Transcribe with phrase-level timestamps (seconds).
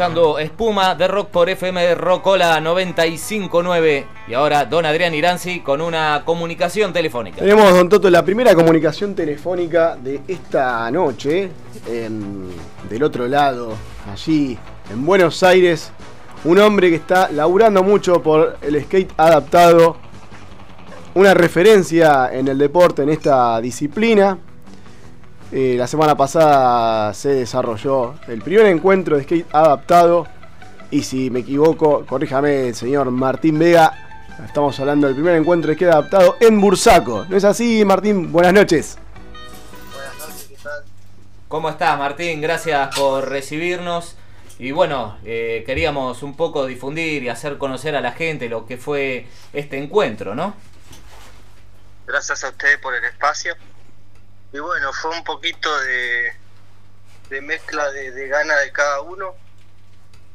[0.00, 4.06] escuchando Espuma de Rock por FM Rockola 959.
[4.28, 7.36] Y ahora don Adrián Iranzi con una comunicación telefónica.
[7.40, 11.50] Tenemos, don Toto, la primera comunicación telefónica de esta noche.
[11.86, 13.74] del otro lado,
[14.10, 14.56] allí
[14.90, 15.92] en Buenos Aires,
[16.44, 19.98] un hombre que está laburando mucho por el skate adaptado.
[21.12, 24.38] Una referencia en el deporte, en esta disciplina.
[25.52, 30.28] Eh, la semana pasada se desarrolló el primer encuentro de skate adaptado.
[30.92, 33.92] Y si me equivoco, corríjame, señor Martín Vega.
[34.44, 37.26] Estamos hablando del primer encuentro de skate adaptado en Bursaco.
[37.28, 38.30] ¿No es así, Martín?
[38.30, 38.98] Buenas noches.
[39.92, 40.84] Buenas noches, ¿qué tal?
[41.48, 42.40] ¿Cómo estás, Martín?
[42.40, 44.16] Gracias por recibirnos.
[44.60, 48.76] Y bueno, eh, queríamos un poco difundir y hacer conocer a la gente lo que
[48.76, 50.54] fue este encuentro, ¿no?
[52.06, 53.54] Gracias a ustedes por el espacio.
[54.52, 56.32] Y bueno, fue un poquito de,
[57.28, 59.34] de mezcla de, de gana de cada uno.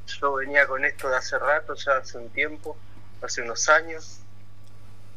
[0.07, 2.77] Yo venía con esto de hace rato, ya hace un tiempo,
[3.21, 4.19] hace unos años.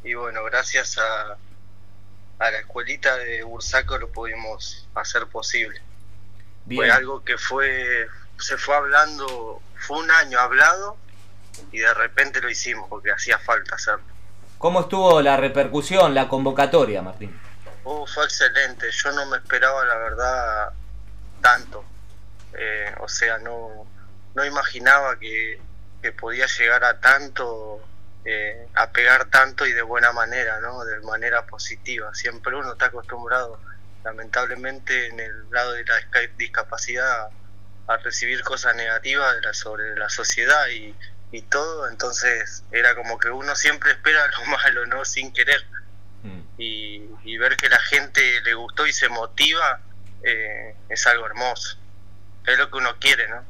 [0.02, 1.36] Y bueno, gracias a,
[2.38, 5.80] a la escuelita de Bursaco lo pudimos hacer posible.
[6.74, 8.06] Fue algo que fue,
[8.38, 10.96] se fue hablando, fue un año hablado
[11.72, 14.04] y de repente lo hicimos porque hacía falta hacerlo.
[14.58, 17.38] ¿Cómo estuvo la repercusión, la convocatoria, Martín?
[17.90, 18.90] Oh, fue excelente.
[18.90, 20.72] Yo no me esperaba, la verdad,
[21.40, 21.82] tanto.
[22.52, 23.86] Eh, o sea, no,
[24.34, 25.58] no imaginaba que,
[26.20, 27.80] podía llegar a tanto,
[28.26, 30.84] eh, a pegar tanto y de buena manera, ¿no?
[30.84, 32.14] De manera positiva.
[32.14, 33.58] Siempre uno está acostumbrado,
[34.04, 35.96] lamentablemente, en el lado de la
[36.36, 37.30] discapacidad,
[37.86, 40.94] a recibir cosas negativas de la, sobre la sociedad y,
[41.32, 41.88] y todo.
[41.88, 45.06] Entonces, era como que uno siempre espera lo malo, ¿no?
[45.06, 45.64] Sin querer
[46.58, 49.80] y, ver que la gente le gustó y se motiva
[50.24, 51.78] eh, es algo hermoso.
[52.44, 53.44] Es lo que uno quiere, ¿no?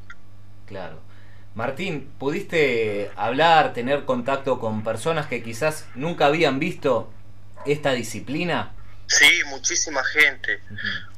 [0.67, 1.01] Claro.
[1.55, 7.13] Martín, ¿pudiste hablar, tener contacto con personas que quizás nunca habían visto
[7.65, 8.73] esta disciplina?
[9.07, 10.61] Sí, muchísima gente,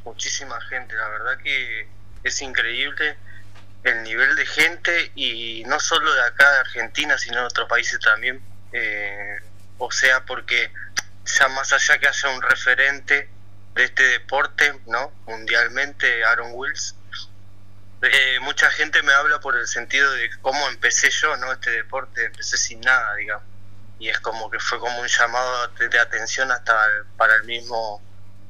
[0.05, 0.95] muchísima gente.
[0.95, 1.89] La verdad que
[2.23, 3.17] es increíble
[3.83, 7.99] el nivel de gente y no solo de acá de Argentina, sino de otros países
[7.99, 8.41] también.
[8.73, 9.37] Eh,
[9.79, 10.71] o sea, porque
[11.39, 13.29] ya más allá que haya un referente
[13.75, 15.13] de este deporte, ¿no?
[15.27, 16.95] Mundialmente, Aaron Wills.
[18.03, 21.53] Eh, mucha gente me habla por el sentido de cómo empecé yo, ¿no?
[21.53, 23.45] Este deporte, empecé sin nada, digamos.
[23.99, 26.75] Y es como que fue como un llamado de, atención hasta
[27.19, 28.03] para el mismo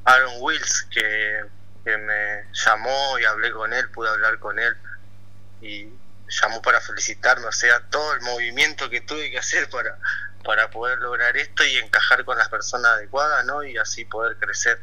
[0.05, 1.45] Aaron Wills, que,
[1.85, 4.77] que me llamó y hablé con él, pude hablar con él.
[5.61, 5.93] Y
[6.29, 9.99] llamó para felicitarme, o sea, todo el movimiento que tuve que hacer para,
[10.45, 13.63] para poder lograr esto y encajar con las personas adecuadas, ¿no?
[13.63, 14.81] Y así poder crecer.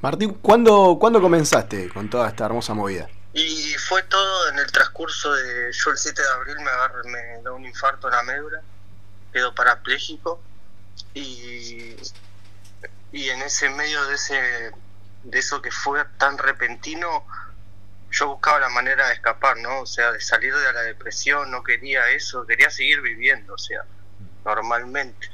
[0.00, 3.08] Martín, ¿cuándo, ¿cuándo comenzaste con toda esta hermosa movida?
[3.32, 5.72] Y fue todo en el transcurso de.
[5.72, 8.62] Yo el 7 de abril me, agarro, me da un infarto en la médula,
[9.32, 10.40] quedo parapléjico
[11.14, 11.94] y,
[13.12, 14.72] y en ese medio de ese
[15.24, 17.24] de eso que fue tan repentino,
[18.10, 19.80] yo buscaba la manera de escapar, ¿no?
[19.80, 23.84] O sea, de salir de la depresión, no quería eso, quería seguir viviendo, o sea,
[24.54, 25.28] normalmente.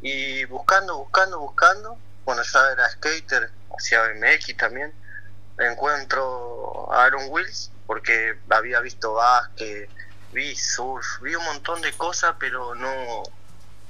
[0.00, 4.92] Y buscando, buscando, buscando, bueno, ya era skater, hacía BMX también,
[5.58, 9.88] encuentro a Aaron Wills, porque había visto básquet,
[10.32, 13.22] vi surf, vi un montón de cosas, pero no,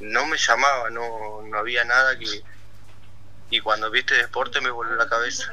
[0.01, 2.43] no me llamaba, no, no había nada que...
[3.51, 5.53] Y cuando vi este deporte me voló la cabeza.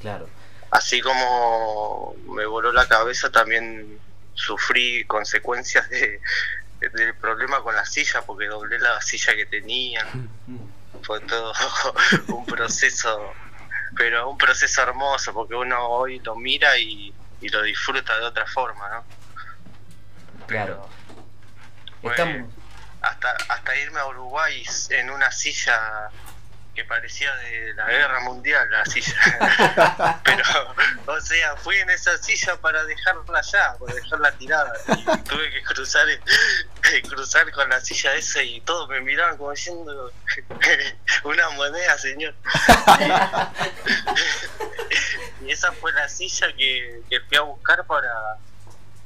[0.00, 0.28] Claro.
[0.70, 3.98] Así como me voló la cabeza, también
[4.34, 6.20] sufrí consecuencias de,
[6.80, 10.06] del problema con la silla porque doblé la silla que tenía.
[11.02, 11.52] Fue todo
[12.28, 13.32] un proceso,
[13.96, 18.88] pero un proceso hermoso porque uno hoy lo mira y, lo disfruta de otra forma,
[18.88, 19.04] ¿no?
[20.46, 20.88] Claro.
[23.00, 26.10] hasta, hasta irme a Uruguay en una silla
[26.76, 30.20] que parecía de la guerra mundial la silla.
[30.24, 30.44] Pero,
[31.06, 34.74] o sea, fui en esa silla para dejarla allá, para dejarla tirada.
[34.94, 36.06] Y tuve que cruzar,
[37.08, 40.12] cruzar con la silla esa y todos me miraban como diciendo
[41.24, 42.34] una moneda, señor.
[45.46, 48.12] y esa fue la silla que, fui a buscar para,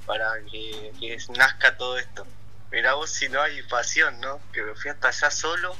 [0.06, 2.26] para que, que nazca todo esto.
[2.72, 4.40] Mirá vos si no hay pasión, ¿no?
[4.52, 5.76] Que me fui hasta allá solo,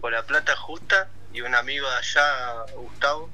[0.00, 3.30] con la plata justa y un amigo de allá, Gustavo,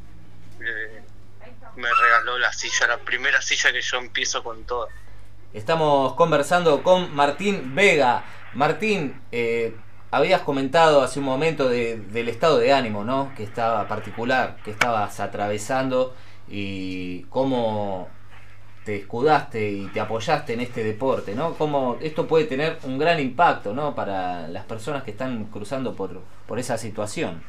[1.77, 4.89] me regaló la silla, la primera silla que yo empiezo con todo.
[5.53, 8.25] Estamos conversando con Martín Vega.
[8.55, 9.77] Martín, eh,
[10.11, 13.35] habías comentado hace un momento del estado de ánimo, ¿no?
[13.35, 16.15] Que estaba particular, que estabas atravesando
[16.49, 18.09] y cómo
[18.85, 21.55] te escudaste y te apoyaste en este deporte, ¿no?
[21.55, 23.95] Como esto puede tener un gran impacto, ¿no?
[23.95, 27.43] Para las personas que están cruzando por, por esa situación.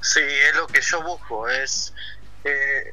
[0.00, 1.94] Sí, es lo que yo busco, es...
[2.44, 2.92] Eh,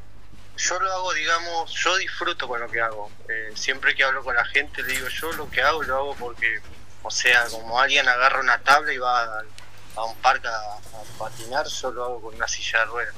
[0.59, 3.09] yo lo hago, digamos, yo disfruto con lo que hago.
[3.29, 6.15] Eh, siempre que hablo con la gente le digo, yo lo que hago lo hago
[6.15, 6.59] porque,
[7.01, 9.41] o sea, como alguien agarra una tabla y va
[9.95, 10.77] a, un parque a,
[11.17, 13.15] patinar, yo lo hago con una silla de ruedas.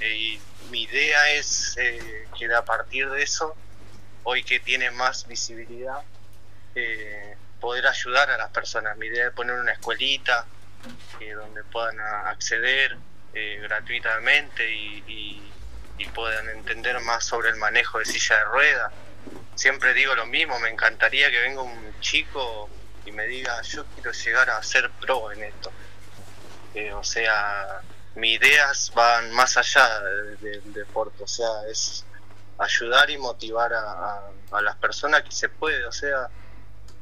[0.00, 0.40] Eh, y
[0.70, 3.56] mi idea es eh, que a partir de eso,
[4.24, 6.02] hoy que tiene más visibilidad,
[6.74, 8.96] eh, poder ayudar a las personas.
[8.96, 10.46] Mi idea es poner una escuelita
[11.18, 12.96] donde puedan acceder
[13.32, 15.42] gratuitamente y
[15.98, 18.92] y puedan entender más sobre el manejo de silla de ruedas.
[19.54, 22.68] Siempre digo lo mismo, me encantaría que venga un chico
[23.04, 25.72] y me diga, yo quiero llegar a ser pro en esto.
[26.74, 27.80] Eh, o sea,
[28.16, 30.00] mis ideas van más allá
[30.40, 32.04] del deporte, o sea, es
[32.58, 36.28] ayudar y motivar a, a, las personas que se puede, o sea,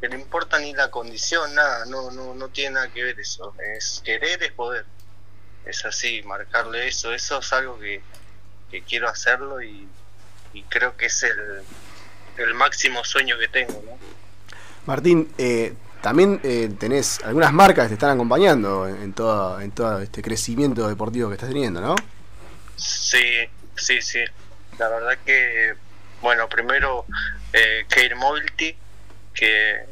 [0.00, 3.54] que no importa ni la condición, nada, no, no, no tiene nada que ver eso,
[3.76, 4.84] es querer es poder,
[5.64, 8.02] es así, marcarle eso, eso es algo que,
[8.88, 9.88] quiero hacerlo y,
[10.68, 11.22] creo que es
[12.36, 13.82] el, máximo sueño que tengo.
[13.86, 13.96] ¿no?
[14.84, 20.00] Martín, eh, también eh, tenés algunas marcas que te están acompañando en, todo, en todo
[20.00, 21.94] este crecimiento deportivo que estás teniendo, ¿no?
[22.76, 24.22] Sí, sí, sí.
[24.78, 25.72] La verdad que,
[26.20, 27.06] bueno, primero
[27.54, 28.76] eh, Care Mobility,
[29.32, 29.86] que,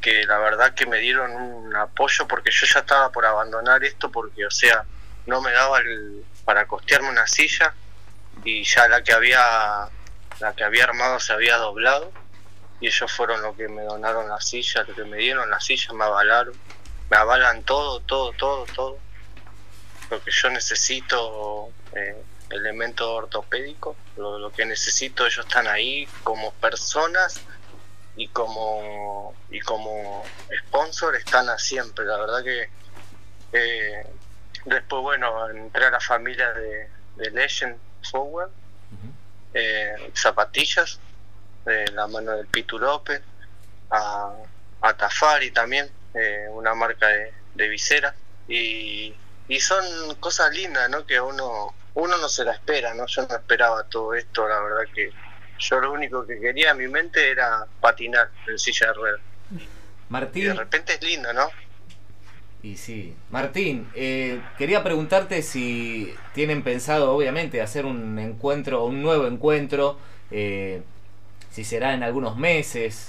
[0.00, 4.10] que la verdad que me dieron un apoyo porque yo ya estaba por abandonar esto
[4.10, 4.86] porque, o sea,
[5.26, 7.74] no me daba el, para costearme una silla
[8.42, 9.86] y ya la que había
[10.40, 12.10] la que había armado se había doblado
[12.80, 15.92] y ellos fueron los que me donaron la silla, los que me dieron la silla,
[15.92, 16.54] me avalaron,
[17.10, 18.98] me avalan todo, todo, todo, todo.
[20.10, 27.40] Lo que yo necesito, eh, elemento ortopédico, lo, que necesito, ellos están ahí como personas
[28.16, 30.24] y como y como
[30.66, 32.04] sponsor están a siempre.
[32.04, 32.68] La verdad que
[33.52, 34.06] eh,
[34.64, 37.76] después, bueno, entré a la familia de, de Legend
[38.10, 38.50] Forward,
[39.52, 41.00] eh, zapatillas
[41.68, 43.22] de la mano del Pitu López,
[43.90, 44.32] a,
[44.80, 48.14] a Tafari también, eh, una marca de, de visera.
[48.48, 49.14] Y,
[49.46, 49.84] y son
[50.20, 51.06] cosas lindas, ¿no?
[51.06, 53.06] Que uno, uno no se la espera, ¿no?
[53.06, 55.12] Yo no esperaba todo esto, la verdad que
[55.58, 59.20] yo lo único que quería en mi mente era patinar en silla de ruedas.
[60.08, 60.44] Martín.
[60.44, 61.48] Y de repente es lindo, ¿no?
[62.62, 63.16] Y sí.
[63.30, 69.98] Martín, eh, quería preguntarte si tienen pensado, obviamente, hacer un encuentro, un nuevo encuentro,
[70.30, 70.82] eh,
[71.58, 73.08] si será en algunos meses.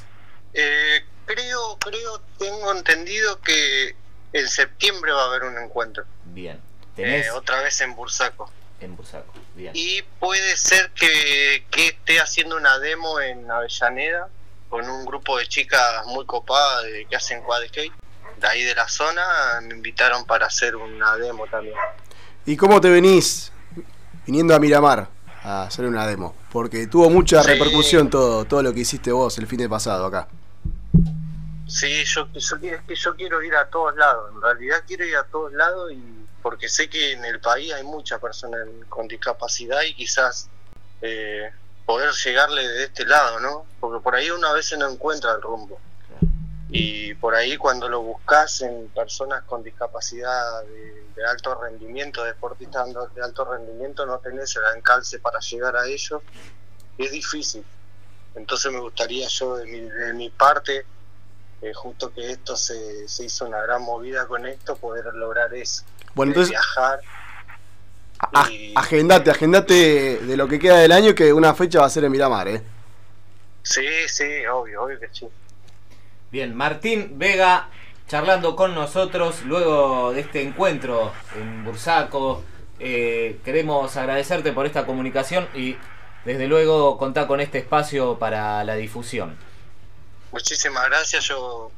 [0.55, 3.95] Eh, creo, creo, tengo entendido que
[4.33, 6.03] en septiembre va a haber un encuentro.
[6.25, 6.59] Bien.
[6.95, 7.29] ¿Tenés?
[7.29, 8.51] otra vez en Bursaco.
[8.81, 9.71] En Bursaco, bien.
[9.75, 14.29] Y puede ser que, que esté haciendo una demo en Avellaneda
[14.67, 17.93] con un grupo de chicas muy copadas que hacen quad skate
[18.41, 19.21] de ahí de la zona
[19.61, 21.75] me invitaron para hacer una demo también.
[22.47, 23.51] ¿Y cómo te venís
[24.25, 25.07] viniendo a Miramar
[25.43, 26.35] a hacer una demo?
[26.51, 30.27] Porque tuvo mucha repercusión todo, todo lo que hiciste vos el fin de pasado acá.
[31.67, 35.53] Sí, yo, yo, yo quiero ir a todos lados, en realidad quiero ir a todos
[35.53, 40.49] lados y porque sé que en el país hay muchas personas con discapacidad y quizás
[41.01, 41.51] eh,
[41.85, 43.65] poder llegarle de este lado, ¿no?
[43.79, 45.79] Porque por ahí una vez no encuentra el rumbo
[46.71, 53.21] y por ahí cuando lo buscas en personas con discapacidad de, alto rendimiento, deportistas de
[53.21, 56.21] alto rendimiento, no tenés el alcance para llegar a ellos,
[56.97, 57.65] es difícil.
[58.35, 60.85] Entonces me gustaría yo de mi, de mi parte,
[61.61, 65.83] eh, justo que esto se, se, hizo una gran movida con esto, poder lograr eso.
[66.13, 66.51] Bueno, entonces...
[66.51, 67.01] Viajar.
[68.75, 72.11] Agendate, agendate de lo que queda del año que una fecha va a ser en
[72.11, 72.61] Miramar, ¿eh?
[73.63, 75.27] Sí, sí, obvio, obvio que sí.
[76.31, 77.69] Bien, Martín Vega
[78.07, 82.43] charlando con nosotros luego de este encuentro en Bursaco.
[82.79, 85.75] Eh, queremos agradecerte por esta comunicación y
[86.25, 89.35] desde luego contar con este espacio para la difusión.
[90.31, 91.71] Muchísimas gracias, yo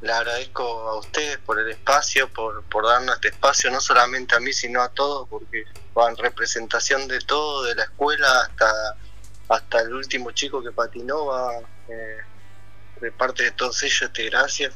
[0.00, 4.40] le agradezco a ustedes por el espacio, por, por darnos este espacio, no solamente a
[4.40, 8.96] mí, sino a todos, porque van representación de todo, de la escuela hasta,
[9.50, 11.52] hasta el último chico que patinó, va,
[11.88, 12.18] eh,
[13.04, 14.72] de parte de todos ellos, te gracias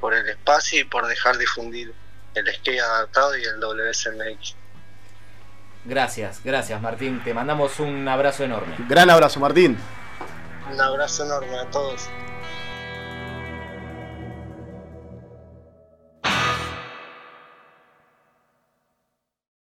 [0.00, 1.92] por el espacio y por dejar difundir
[2.34, 4.54] el skate adaptado y el WSMX.
[5.84, 7.22] Gracias, gracias Martín.
[7.24, 8.76] Te mandamos un abrazo enorme.
[8.88, 9.76] Gran abrazo Martín.
[10.70, 12.08] Un abrazo enorme a todos.